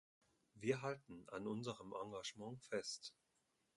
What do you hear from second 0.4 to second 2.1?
Wir halten an unserem